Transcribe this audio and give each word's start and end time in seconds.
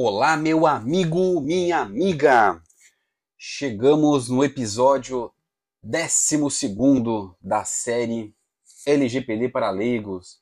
Olá, 0.00 0.36
meu 0.36 0.64
amigo, 0.64 1.40
minha 1.40 1.78
amiga! 1.78 2.62
Chegamos 3.36 4.28
no 4.28 4.44
episódio 4.44 5.32
12 5.82 6.38
da 7.42 7.64
série 7.64 8.32
LGPD 8.86 9.48
para 9.48 9.72
leigos. 9.72 10.40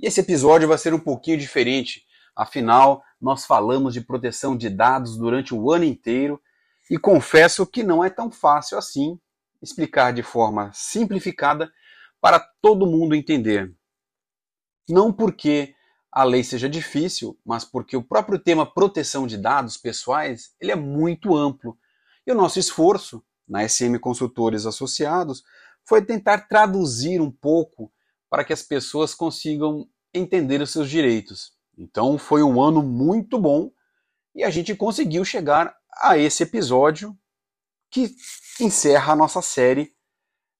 E 0.00 0.08
esse 0.08 0.18
episódio 0.18 0.66
vai 0.66 0.76
ser 0.76 0.92
um 0.92 0.98
pouquinho 0.98 1.38
diferente, 1.38 2.04
afinal, 2.34 3.00
nós 3.20 3.46
falamos 3.46 3.94
de 3.94 4.00
proteção 4.00 4.56
de 4.56 4.68
dados 4.68 5.16
durante 5.16 5.54
o 5.54 5.70
ano 5.70 5.84
inteiro 5.84 6.42
e 6.90 6.98
confesso 6.98 7.64
que 7.64 7.84
não 7.84 8.02
é 8.02 8.10
tão 8.10 8.28
fácil 8.28 8.76
assim 8.76 9.20
explicar 9.62 10.12
de 10.12 10.24
forma 10.24 10.72
simplificada 10.74 11.72
para 12.20 12.40
todo 12.60 12.88
mundo 12.88 13.14
entender. 13.14 13.72
Não 14.88 15.12
porque 15.12 15.75
a 16.10 16.24
lei 16.24 16.42
seja 16.42 16.68
difícil, 16.68 17.38
mas 17.44 17.64
porque 17.64 17.96
o 17.96 18.02
próprio 18.02 18.38
tema 18.38 18.64
proteção 18.64 19.26
de 19.26 19.36
dados 19.36 19.76
pessoais 19.76 20.54
ele 20.60 20.72
é 20.72 20.76
muito 20.76 21.36
amplo. 21.36 21.78
E 22.26 22.32
o 22.32 22.34
nosso 22.34 22.58
esforço, 22.58 23.22
na 23.48 23.66
SM 23.68 23.98
Consultores 24.00 24.66
Associados, 24.66 25.44
foi 25.84 26.04
tentar 26.04 26.48
traduzir 26.48 27.20
um 27.20 27.30
pouco 27.30 27.92
para 28.28 28.44
que 28.44 28.52
as 28.52 28.62
pessoas 28.62 29.14
consigam 29.14 29.88
entender 30.12 30.60
os 30.60 30.70
seus 30.70 30.90
direitos. 30.90 31.52
Então 31.78 32.18
foi 32.18 32.42
um 32.42 32.60
ano 32.60 32.82
muito 32.82 33.38
bom 33.38 33.70
e 34.34 34.42
a 34.42 34.50
gente 34.50 34.74
conseguiu 34.74 35.24
chegar 35.24 35.74
a 36.02 36.18
esse 36.18 36.42
episódio 36.42 37.16
que 37.90 38.14
encerra 38.60 39.12
a 39.12 39.16
nossa 39.16 39.40
série 39.40 39.94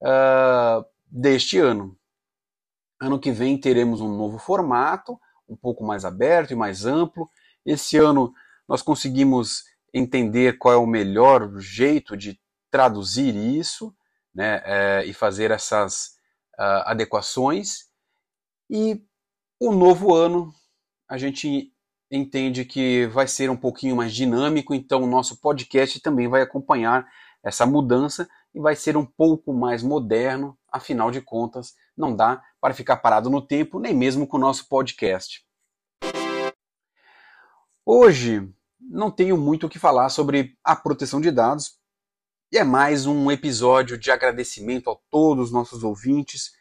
uh, 0.02 0.84
deste 1.06 1.58
ano. 1.58 1.98
Ano 3.00 3.18
que 3.18 3.30
vem 3.30 3.58
teremos 3.58 4.00
um 4.00 4.16
novo 4.16 4.38
formato, 4.38 5.18
um 5.48 5.56
pouco 5.56 5.84
mais 5.84 6.04
aberto 6.04 6.52
e 6.52 6.56
mais 6.56 6.84
amplo. 6.84 7.30
Esse 7.64 7.96
ano 7.96 8.32
nós 8.68 8.82
conseguimos 8.82 9.64
entender 9.92 10.58
qual 10.58 10.74
é 10.74 10.76
o 10.76 10.86
melhor 10.86 11.58
jeito 11.58 12.16
de 12.16 12.38
traduzir 12.70 13.34
isso 13.34 13.94
né, 14.34 14.60
é, 14.64 15.04
e 15.06 15.14
fazer 15.14 15.50
essas 15.50 16.16
uh, 16.58 16.84
adequações. 16.84 17.88
E 18.68 19.02
o 19.58 19.72
novo 19.72 20.14
ano 20.14 20.52
a 21.08 21.16
gente 21.16 21.72
entende 22.10 22.64
que 22.64 23.06
vai 23.06 23.26
ser 23.26 23.50
um 23.50 23.56
pouquinho 23.56 23.96
mais 23.96 24.14
dinâmico, 24.14 24.74
então 24.74 25.02
o 25.02 25.06
nosso 25.06 25.40
podcast 25.40 26.00
também 26.00 26.28
vai 26.28 26.42
acompanhar 26.42 27.06
essa 27.42 27.64
mudança 27.64 28.28
e 28.54 28.60
vai 28.60 28.76
ser 28.76 28.96
um 28.96 29.04
pouco 29.04 29.52
mais 29.52 29.82
moderno, 29.82 30.56
afinal 30.70 31.10
de 31.10 31.20
contas, 31.20 31.74
não 31.96 32.14
dá 32.14 32.42
para 32.60 32.74
ficar 32.74 32.98
parado 32.98 33.30
no 33.30 33.40
tempo, 33.40 33.80
nem 33.80 33.94
mesmo 33.94 34.26
com 34.26 34.36
o 34.36 34.40
nosso 34.40 34.68
podcast. 34.68 35.44
Hoje 37.84 38.52
não 38.80 39.10
tenho 39.10 39.36
muito 39.36 39.66
o 39.66 39.68
que 39.68 39.78
falar 39.78 40.08
sobre 40.08 40.56
a 40.62 40.76
proteção 40.76 41.20
de 41.20 41.30
dados, 41.30 41.78
e 42.52 42.58
é 42.58 42.64
mais 42.64 43.06
um 43.06 43.30
episódio 43.30 43.98
de 43.98 44.10
agradecimento 44.10 44.90
a 44.90 44.96
todos 45.10 45.46
os 45.46 45.52
nossos 45.52 45.82
ouvintes. 45.82 46.52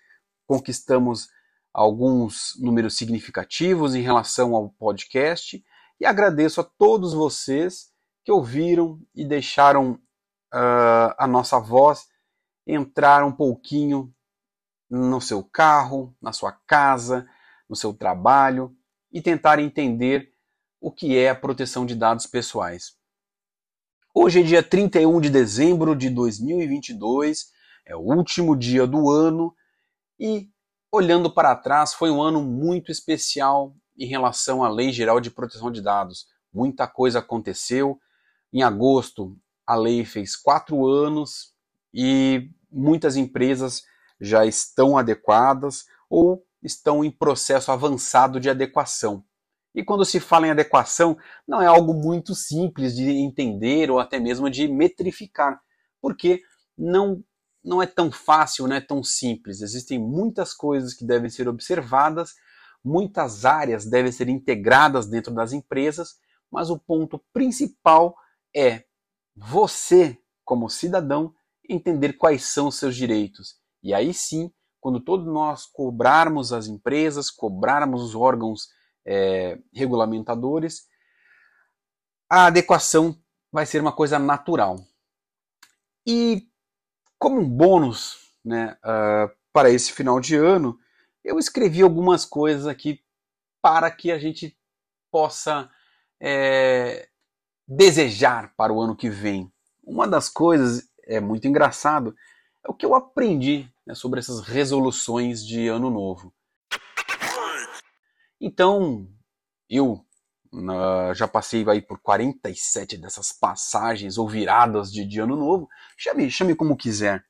Conquistamos 0.47 1.27
alguns 1.73 2.53
números 2.58 2.95
significativos 2.95 3.94
em 3.94 4.02
relação 4.02 4.55
ao 4.55 4.70
podcast 4.70 5.64
e 5.99 6.05
agradeço 6.05 6.61
a 6.61 6.64
todos 6.64 7.14
vocês 7.14 7.92
que 8.23 8.31
ouviram 8.31 8.99
e 9.14 9.25
deixaram 9.25 9.92
uh, 10.53 11.14
a 11.17 11.27
nossa 11.27 11.59
voz 11.59 12.08
entrar 12.66 13.23
um 13.23 13.31
pouquinho 13.31 14.11
no 14.89 15.19
seu 15.19 15.44
carro, 15.44 16.16
na 16.22 16.31
sua 16.31 16.52
casa, 16.52 17.28
no 17.69 17.75
seu 17.75 17.94
trabalho 17.94 18.75
e 19.11 19.22
tentar 19.22 19.59
entender 19.59 20.33
o 20.80 20.92
que 20.92 21.17
é 21.17 21.30
a 21.30 21.36
proteção 21.36 21.86
de 21.86 21.95
dados 21.95 22.27
pessoais. 22.27 22.95
Hoje 24.14 24.39
é 24.39 24.43
dia 24.43 24.64
31 24.64 25.20
de 25.20 25.30
dezembro 25.30 25.95
de 25.95 26.09
2022, 26.09 27.52
é 27.86 27.95
o 27.95 27.99
último 27.99 28.55
dia 28.55 28.87
do 28.87 29.09
ano 29.09 29.54
e, 30.20 30.49
olhando 30.92 31.30
para 31.30 31.55
trás, 31.55 31.93
foi 31.93 32.09
um 32.09 32.21
ano 32.21 32.42
muito 32.42 32.92
especial 32.92 33.76
em 33.98 34.05
relação 34.05 34.64
à 34.64 34.70
Lei 34.70 34.92
Geral 34.92 35.20
de 35.20 35.32
Proteção 35.32 35.71
de 35.71 35.82
Dados. 35.82 36.27
Muita 36.54 36.88
coisa 36.88 37.20
aconteceu. 37.20 37.99
Em 38.54 38.64
agosto, 38.64 39.38
a 39.65 39.76
lei 39.76 40.05
fez 40.05 40.36
quatro 40.36 40.86
anos 40.88 41.54
e 41.93 42.49
muitas 42.71 43.17
empresas 43.17 43.83
já 44.20 44.45
estão 44.45 44.98
adequadas 44.98 45.86
ou 46.09 46.45
estão 46.61 47.03
em 47.03 47.11
processo 47.11 47.71
avançado 47.71 48.39
de 48.39 48.49
adequação. 48.49 49.23
E 49.73 49.83
quando 49.83 50.05
se 50.05 50.20
fala 50.20 50.48
em 50.48 50.52
adequação, 50.52 51.17
não 51.48 51.61
é 51.61 51.67
algo 51.67 51.93
muito 51.93 52.33
simples 52.33 52.95
de 52.95 53.09
entender 53.09 53.92
ou 53.92 53.99
até 53.99 54.20
mesmo 54.20 54.49
de 54.49 54.67
metrificar, 54.67 55.61
porque 56.02 56.42
não, 56.77 57.21
não 57.64 57.83
é 57.83 57.86
tão 57.86 58.11
fácil, 58.11 58.67
não 58.67 58.76
é 58.76 58.81
tão 58.81 59.03
simples. 59.03 59.61
Existem 59.61 59.99
muitas 59.99 60.53
coisas 60.53 60.93
que 60.93 61.05
devem 61.05 61.30
ser 61.30 61.49
observadas, 61.49 62.33
muitas 62.83 63.43
áreas 63.43 63.86
devem 63.86 64.11
ser 64.11 64.30
integradas 64.30 65.08
dentro 65.08 65.33
das 65.33 65.52
empresas, 65.52 66.15
mas 66.49 66.70
o 66.70 66.80
ponto 66.80 67.21
principal 67.33 68.15
é 68.55 68.86
você, 69.36 70.17
como 70.45 70.70
cidadão, 70.70 71.33
entender 71.67 72.14
quais 72.14 72.45
são 72.45 72.67
os 72.67 72.77
seus 72.77 72.95
direitos 72.95 73.59
e 73.85 73.93
aí 73.93 74.15
sim, 74.15 74.51
quando 74.81 74.99
todos 74.99 75.27
nós 75.27 75.67
cobrarmos 75.67 76.51
as 76.51 76.65
empresas, 76.65 77.29
cobrarmos 77.29 78.01
os 78.01 78.15
órgãos 78.15 78.67
é, 79.05 79.59
regulamentadores, 79.71 80.87
a 82.27 82.47
adequação 82.47 83.15
vai 83.51 83.63
ser 83.63 83.79
uma 83.79 83.91
coisa 83.91 84.17
natural. 84.17 84.77
E 86.03 86.49
como 87.19 87.39
um 87.39 87.47
bônus 87.47 88.33
né, 88.43 88.75
uh, 88.83 89.31
para 89.53 89.69
esse 89.69 89.91
final 89.91 90.19
de 90.19 90.35
ano, 90.35 90.79
eu 91.23 91.37
escrevi 91.37 91.83
algumas 91.83 92.25
coisas 92.25 92.65
aqui 92.65 92.99
para 93.61 93.91
que 93.91 94.11
a 94.11 94.17
gente 94.17 94.57
possa 95.11 95.69
é, 96.19 97.07
desejar 97.67 98.52
para 98.57 98.73
o 98.73 98.81
ano 98.81 98.95
que 98.95 99.11
vem. 99.11 99.53
Uma 99.83 100.07
das 100.07 100.27
coisas 100.27 100.89
é 101.03 101.19
muito 101.19 101.47
engraçado 101.47 102.15
é 102.65 102.71
o 102.71 102.73
que 102.73 102.86
eu 102.86 102.95
aprendi 102.95 103.70
né, 103.86 103.93
sobre 103.93 104.20
essas 104.20 104.42
resoluções 104.42 105.45
de 105.45 105.67
ano 105.67 105.89
novo. 105.89 106.33
Então, 108.42 109.08
eu 109.70 110.03
já 111.14 111.27
passei 111.27 111.67
aí 111.70 111.81
por 111.81 111.99
47 111.99 112.98
dessas 112.98 113.31
passagens 113.31 114.17
ou 114.17 114.27
viradas 114.27 114.92
de, 114.92 115.05
de 115.05 115.20
ano 115.20 115.36
novo, 115.36 115.67
chame, 115.98 116.31
chame 116.31 116.55
como 116.55 116.77
quiser. 116.77 117.23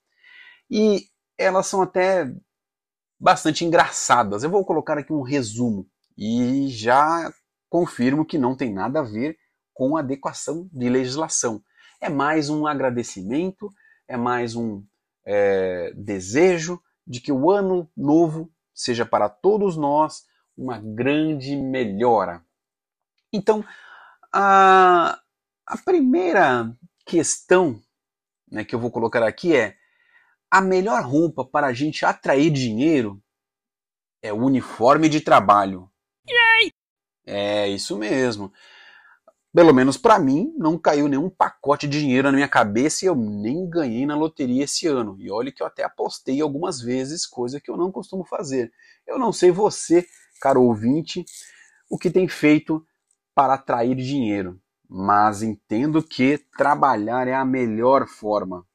E 0.69 1.07
elas 1.37 1.67
são 1.67 1.81
até 1.81 2.31
bastante 3.19 3.65
engraçadas. 3.65 4.43
Eu 4.43 4.49
vou 4.49 4.63
colocar 4.63 4.97
aqui 4.97 5.11
um 5.11 5.21
resumo 5.21 5.87
e 6.17 6.67
já 6.69 7.31
confirmo 7.69 8.25
que 8.25 8.37
não 8.37 8.55
tem 8.55 8.73
nada 8.73 8.99
a 8.99 9.03
ver 9.03 9.37
com 9.73 9.97
adequação 9.97 10.69
de 10.71 10.87
legislação. 10.87 11.61
É 11.99 12.09
mais 12.09 12.49
um 12.49 12.67
agradecimento, 12.67 13.69
é 14.07 14.15
mais 14.15 14.55
um 14.55 14.83
é, 15.25 15.91
desejo 15.95 16.81
de 17.05 17.19
que 17.19 17.31
o 17.31 17.49
ano 17.49 17.89
novo 17.95 18.51
seja 18.73 19.05
para 19.05 19.27
todos 19.27 19.75
nós 19.75 20.25
uma 20.57 20.79
grande 20.79 21.55
melhora. 21.55 22.45
Então, 23.33 23.65
a, 24.31 25.19
a 25.65 25.77
primeira 25.77 26.75
questão 27.05 27.81
né, 28.49 28.63
que 28.63 28.73
eu 28.75 28.79
vou 28.79 28.91
colocar 28.91 29.23
aqui 29.23 29.55
é: 29.55 29.75
a 30.49 30.61
melhor 30.61 31.03
roupa 31.03 31.43
para 31.43 31.67
a 31.67 31.73
gente 31.73 32.05
atrair 32.05 32.51
dinheiro 32.51 33.21
é 34.21 34.31
o 34.31 34.37
uniforme 34.37 35.09
de 35.09 35.21
trabalho. 35.21 35.89
Yay! 36.27 36.71
É 37.25 37.67
isso 37.67 37.97
mesmo 37.97 38.53
pelo 39.55 39.73
menos 39.73 39.95
para 39.95 40.19
mim, 40.19 40.53
não 40.57 40.77
caiu 40.77 41.07
nenhum 41.07 41.29
pacote 41.29 41.87
de 41.87 42.01
dinheiro 42.01 42.29
na 42.29 42.35
minha 42.35 42.47
cabeça 42.47 43.05
e 43.05 43.07
eu 43.07 43.15
nem 43.15 43.69
ganhei 43.69 44.05
na 44.05 44.13
loteria 44.13 44.65
esse 44.65 44.85
ano. 44.85 45.15
E 45.17 45.31
olha 45.31 45.49
que 45.49 45.63
eu 45.63 45.65
até 45.65 45.81
apostei 45.81 46.41
algumas 46.41 46.81
vezes, 46.81 47.25
coisa 47.25 47.61
que 47.61 47.71
eu 47.71 47.77
não 47.77 47.89
costumo 47.89 48.25
fazer. 48.25 48.69
Eu 49.07 49.17
não 49.17 49.31
sei 49.31 49.51
você, 49.51 50.05
caro 50.41 50.61
ouvinte, 50.61 51.23
o 51.89 51.97
que 51.97 52.11
tem 52.11 52.27
feito 52.27 52.85
para 53.33 53.53
atrair 53.53 53.95
dinheiro, 53.95 54.59
mas 54.89 55.41
entendo 55.41 56.03
que 56.03 56.37
trabalhar 56.57 57.25
é 57.25 57.33
a 57.33 57.45
melhor 57.45 58.09
forma. 58.09 58.67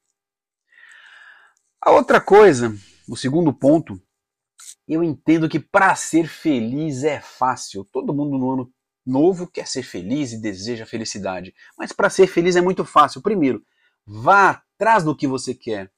A 1.79 1.91
outra 1.91 2.19
coisa, 2.19 2.75
o 3.07 3.15
segundo 3.15 3.53
ponto, 3.53 4.01
eu 4.87 5.03
entendo 5.03 5.47
que 5.47 5.59
para 5.59 5.95
ser 5.95 6.27
feliz 6.27 7.03
é 7.03 7.21
fácil. 7.21 7.85
Todo 7.85 8.15
mundo 8.15 8.35
no 8.39 8.51
ano 8.51 8.73
novo 9.05 9.47
quer 9.47 9.67
ser 9.67 9.83
feliz 9.83 10.31
e 10.31 10.41
deseja 10.41 10.85
felicidade. 10.85 11.53
Mas 11.77 11.91
para 11.91 12.09
ser 12.09 12.27
feliz 12.27 12.55
é 12.55 12.61
muito 12.61 12.85
fácil. 12.85 13.21
Primeiro, 13.21 13.63
vá 14.05 14.63
atrás 14.75 15.03
do 15.03 15.15
que 15.15 15.27
você 15.27 15.53
quer. 15.53 15.91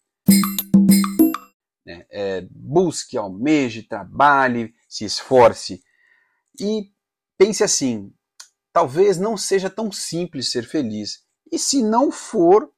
É, 1.86 2.08
é, 2.10 2.48
busque, 2.50 3.18
almeje, 3.18 3.84
trabalhe, 3.84 4.74
se 4.88 5.06
esforce. 5.06 5.84
E 6.60 6.90
pense 7.38 7.64
assim: 7.64 8.14
talvez 8.72 9.18
não 9.18 9.38
seja 9.38 9.70
tão 9.70 9.92
simples 9.92 10.52
ser 10.52 10.66
feliz. 10.66 11.24
E 11.52 11.60
se 11.60 11.84
não 11.84 12.12
for, 12.12 12.72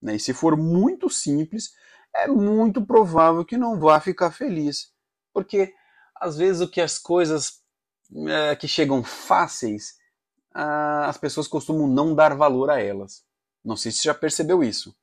né, 0.00 0.16
e 0.16 0.20
se 0.20 0.32
for 0.32 0.56
muito 0.56 1.10
simples, 1.10 1.72
é 2.14 2.26
muito 2.26 2.84
provável 2.84 3.44
que 3.44 3.56
não 3.56 3.78
vá 3.78 4.00
ficar 4.00 4.30
feliz. 4.30 4.92
Porque 5.32 5.72
às 6.16 6.36
vezes 6.36 6.60
o 6.60 6.68
que 6.68 6.80
as 6.80 6.98
coisas 6.98 7.61
é, 8.28 8.56
que 8.56 8.68
chegam 8.68 9.02
fáceis, 9.02 9.96
as 10.54 11.16
pessoas 11.16 11.48
costumam 11.48 11.86
não 11.86 12.14
dar 12.14 12.34
valor 12.34 12.70
a 12.70 12.80
elas. 12.80 13.24
Não 13.64 13.76
sei 13.76 13.90
se 13.90 13.98
você 13.98 14.08
já 14.08 14.14
percebeu 14.14 14.62
isso. 14.62 14.94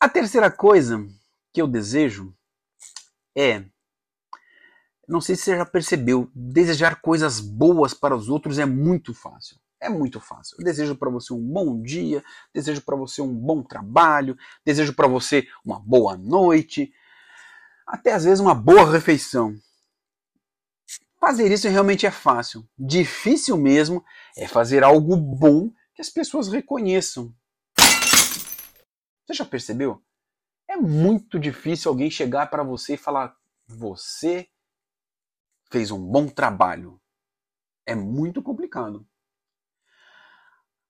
A 0.00 0.08
terceira 0.08 0.50
coisa 0.50 1.06
que 1.52 1.62
eu 1.62 1.66
desejo 1.66 2.34
é 3.36 3.64
não 5.08 5.22
sei 5.22 5.36
se 5.36 5.44
você 5.44 5.56
já 5.56 5.64
percebeu, 5.64 6.30
desejar 6.34 7.00
coisas 7.00 7.40
boas 7.40 7.94
para 7.94 8.14
os 8.14 8.28
outros 8.28 8.58
é 8.58 8.66
muito 8.66 9.14
fácil. 9.14 9.56
É 9.80 9.88
muito 9.88 10.20
fácil. 10.20 10.56
Eu 10.58 10.64
desejo 10.64 10.94
para 10.96 11.08
você 11.08 11.32
um 11.32 11.40
bom 11.40 11.80
dia, 11.80 12.22
desejo 12.52 12.82
para 12.82 12.94
você 12.94 13.22
um 13.22 13.32
bom 13.32 13.62
trabalho, 13.62 14.36
desejo 14.66 14.92
para 14.92 15.08
você 15.08 15.48
uma 15.64 15.80
boa 15.80 16.14
noite, 16.16 16.92
até 17.86 18.12
às 18.12 18.24
vezes 18.24 18.40
uma 18.40 18.54
boa 18.54 18.90
refeição. 18.90 19.56
Fazer 21.20 21.50
isso 21.50 21.68
realmente 21.68 22.06
é 22.06 22.10
fácil. 22.10 22.68
Difícil 22.78 23.56
mesmo 23.56 24.04
é 24.36 24.46
fazer 24.46 24.84
algo 24.84 25.16
bom 25.16 25.70
que 25.94 26.00
as 26.00 26.08
pessoas 26.08 26.48
reconheçam. 26.48 27.34
Você 29.26 29.34
já 29.34 29.44
percebeu? 29.44 30.02
É 30.68 30.76
muito 30.76 31.38
difícil 31.38 31.90
alguém 31.90 32.10
chegar 32.10 32.48
para 32.48 32.62
você 32.62 32.94
e 32.94 32.98
falar: 32.98 33.36
Você 33.66 34.48
fez 35.70 35.90
um 35.90 36.00
bom 36.00 36.28
trabalho. 36.28 37.00
É 37.84 37.94
muito 37.94 38.42
complicado. 38.42 39.06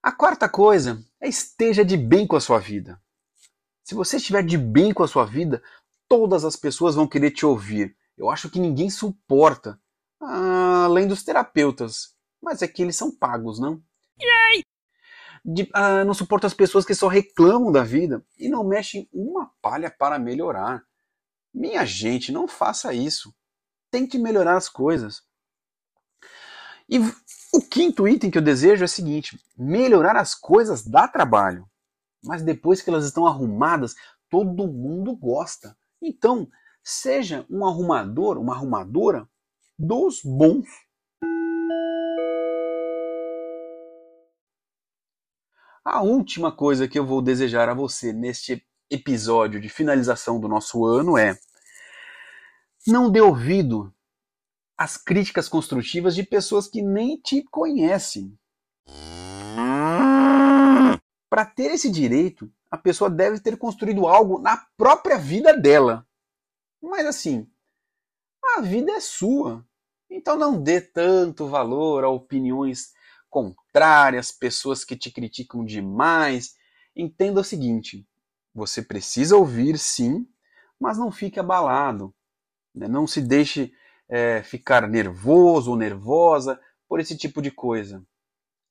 A 0.01 0.11
quarta 0.11 0.47
coisa 0.47 1.03
é 1.19 1.27
esteja 1.27 1.83
de 1.83 1.97
bem 1.97 2.25
com 2.27 2.35
a 2.35 2.41
sua 2.41 2.59
vida. 2.59 3.01
Se 3.83 3.95
você 3.95 4.17
estiver 4.17 4.43
de 4.43 4.57
bem 4.57 4.93
com 4.93 5.03
a 5.03 5.07
sua 5.07 5.25
vida, 5.25 5.61
todas 6.07 6.45
as 6.45 6.55
pessoas 6.55 6.95
vão 6.95 7.07
querer 7.07 7.31
te 7.31 7.45
ouvir. 7.45 7.97
Eu 8.17 8.29
acho 8.29 8.49
que 8.49 8.59
ninguém 8.59 8.89
suporta, 8.89 9.81
além 10.21 11.07
dos 11.07 11.23
terapeutas. 11.23 12.15
Mas 12.41 12.61
é 12.61 12.67
que 12.67 12.81
eles 12.81 12.95
são 12.95 13.15
pagos, 13.15 13.59
não? 13.59 13.81
Yay! 14.21 14.63
De, 15.43 15.69
ah, 15.73 16.03
não 16.03 16.13
suporta 16.13 16.47
as 16.47 16.53
pessoas 16.53 16.85
que 16.85 16.93
só 16.93 17.07
reclamam 17.07 17.71
da 17.71 17.83
vida 17.83 18.23
e 18.37 18.49
não 18.49 18.63
mexem 18.63 19.09
uma 19.11 19.51
palha 19.61 19.89
para 19.89 20.19
melhorar. 20.19 20.83
Minha 21.53 21.85
gente, 21.85 22.31
não 22.31 22.47
faça 22.47 22.93
isso 22.93 23.33
tente 23.89 24.17
melhorar 24.17 24.57
as 24.57 24.69
coisas. 24.69 25.23
E 26.87 26.99
o 27.53 27.61
quinto 27.69 28.07
item 28.07 28.31
que 28.31 28.37
eu 28.37 28.41
desejo 28.41 28.83
é 28.83 28.85
o 28.85 28.89
seguinte: 28.89 29.39
melhorar 29.57 30.15
as 30.15 30.33
coisas 30.33 30.85
dá 30.85 31.07
trabalho, 31.07 31.69
mas 32.23 32.41
depois 32.41 32.81
que 32.81 32.89
elas 32.89 33.05
estão 33.05 33.27
arrumadas, 33.27 33.95
todo 34.29 34.67
mundo 34.67 35.15
gosta. 35.15 35.77
Então, 36.01 36.49
seja 36.83 37.45
um 37.49 37.65
arrumador, 37.65 38.37
uma 38.37 38.53
arrumadora 38.53 39.27
dos 39.79 40.21
bons. 40.21 40.67
A 45.85 46.01
última 46.01 46.51
coisa 46.51 46.87
que 46.87 46.99
eu 46.99 47.05
vou 47.05 47.21
desejar 47.21 47.69
a 47.69 47.73
você 47.73 48.11
neste 48.11 48.61
episódio 48.91 49.61
de 49.61 49.69
finalização 49.69 50.37
do 50.37 50.49
nosso 50.49 50.85
ano 50.85 51.17
é 51.17 51.39
não 52.85 53.09
dê 53.09 53.21
ouvido 53.21 53.93
às 54.77 54.97
críticas 54.97 55.47
construtivas 55.47 56.13
de 56.13 56.23
pessoas 56.23 56.67
que 56.67 56.81
nem 56.81 57.17
te 57.17 57.41
conhecem. 57.43 58.37
Para 61.29 61.45
ter 61.45 61.71
esse 61.71 61.89
direito, 61.89 62.51
a 62.69 62.77
pessoa 62.77 63.09
deve 63.09 63.39
ter 63.39 63.57
construído 63.57 64.07
algo 64.07 64.39
na 64.39 64.57
própria 64.75 65.17
vida 65.17 65.55
dela. 65.55 66.05
Mas 66.81 67.05
assim, 67.05 67.49
a 68.57 68.61
vida 68.61 68.91
é 68.91 68.99
sua. 68.99 69.65
Então 70.09 70.37
não 70.37 70.61
dê 70.61 70.81
tanto 70.81 71.47
valor 71.47 72.03
a 72.03 72.09
opiniões 72.09 72.93
contrárias, 73.29 74.31
pessoas 74.31 74.83
que 74.83 74.95
te 74.95 75.11
criticam 75.11 75.63
demais. 75.63 76.55
Entenda 76.95 77.41
o 77.41 77.43
seguinte: 77.43 78.07
você 78.53 78.81
precisa 78.81 79.37
ouvir 79.37 79.77
sim, 79.77 80.27
mas 80.79 80.97
não 80.97 81.11
fique 81.11 81.39
abalado. 81.39 82.13
Né? 82.73 82.87
Não 82.87 83.05
se 83.05 83.21
deixe 83.21 83.71
é, 84.07 84.41
ficar 84.41 84.87
nervoso 84.87 85.71
ou 85.71 85.77
nervosa 85.77 86.59
por 86.87 86.99
esse 86.99 87.15
tipo 87.15 87.41
de 87.41 87.51
coisa. 87.51 88.03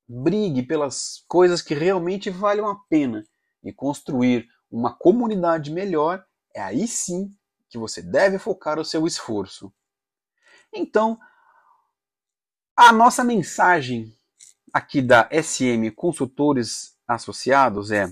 Brigue 0.08 0.62
pelas 0.62 1.22
coisas 1.28 1.62
que 1.62 1.74
realmente 1.74 2.30
valham 2.30 2.68
a 2.68 2.76
pena 2.88 3.24
e 3.62 3.72
construir 3.72 4.48
uma 4.70 4.92
comunidade 4.92 5.70
melhor 5.70 6.24
é 6.54 6.60
aí 6.60 6.88
sim 6.88 7.30
que 7.68 7.78
você 7.78 8.02
deve 8.02 8.38
focar 8.38 8.78
o 8.78 8.84
seu 8.84 9.06
esforço. 9.06 9.72
Então, 10.72 11.18
a 12.76 12.92
nossa 12.92 13.24
mensagem 13.24 14.12
aqui 14.72 15.02
da 15.02 15.28
SM 15.32 15.90
Consultores 15.94 16.96
Associados 17.06 17.90
é: 17.90 18.06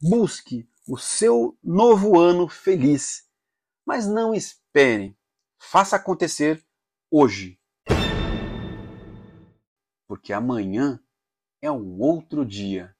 busque 0.00 0.68
o 0.86 0.96
seu 0.96 1.58
novo 1.62 2.18
ano 2.18 2.48
feliz, 2.48 3.24
mas 3.84 4.06
não 4.06 4.34
espere 4.34 5.16
Faça 5.58 5.96
acontecer 5.96 6.64
hoje. 7.10 7.58
Porque 10.06 10.32
amanhã 10.32 11.00
é 11.60 11.70
um 11.70 12.00
outro 12.00 12.44
dia. 12.44 12.94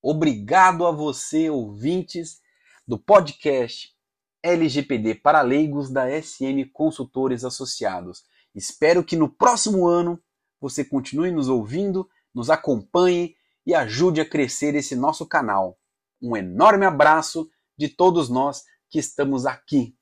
Obrigado 0.00 0.86
a 0.86 0.90
você, 0.90 1.50
ouvintes 1.50 2.40
do 2.86 2.98
podcast 2.98 3.94
LGPD 4.42 5.16
para 5.16 5.40
leigos 5.42 5.90
da 5.90 6.08
SM 6.20 6.64
Consultores 6.72 7.44
Associados. 7.44 8.24
Espero 8.54 9.04
que 9.04 9.16
no 9.16 9.28
próximo 9.28 9.86
ano 9.86 10.20
você 10.60 10.84
continue 10.84 11.30
nos 11.30 11.48
ouvindo, 11.48 12.08
nos 12.34 12.50
acompanhe 12.50 13.36
e 13.64 13.74
ajude 13.74 14.20
a 14.20 14.28
crescer 14.28 14.74
esse 14.74 14.96
nosso 14.96 15.26
canal. 15.26 15.78
Um 16.20 16.36
enorme 16.36 16.84
abraço 16.84 17.48
de 17.76 17.88
todos 17.88 18.28
nós 18.28 18.64
que 18.90 18.98
estamos 18.98 19.46
aqui 19.46 19.96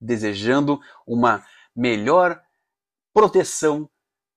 desejando 0.00 0.80
uma 1.06 1.44
melhor 1.74 2.42
proteção 3.12 3.88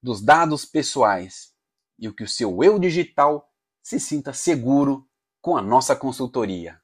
dos 0.02 0.22
dados 0.22 0.66
pessoais 0.66 1.54
e 1.98 2.08
o 2.08 2.14
que 2.14 2.24
o 2.24 2.28
seu 2.28 2.64
eu 2.64 2.80
digital 2.80 3.50
se 3.82 4.00
sinta 4.00 4.32
seguro 4.34 5.08
com 5.42 5.58
a 5.58 5.62
nossa 5.62 5.96
consultoria. 5.96 6.82